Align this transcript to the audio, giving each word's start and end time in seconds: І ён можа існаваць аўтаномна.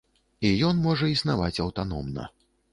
І 0.47 0.49
ён 0.69 0.79
можа 0.85 1.11
існаваць 1.11 1.61
аўтаномна. 1.67 2.29